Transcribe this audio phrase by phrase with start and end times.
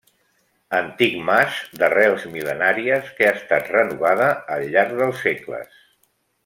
[0.77, 5.81] Antic mas d'arrels mil·lenàries que ha estat renovada al llarg dels segles.